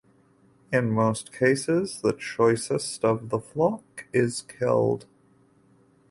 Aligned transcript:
In 0.73 0.89
most 0.89 1.31
cases 1.31 2.01
the 2.01 2.13
choicest 2.13 3.05
of 3.05 3.29
the 3.29 3.37
flock 3.37 4.07
is 4.11 4.41
killed. 4.41 5.05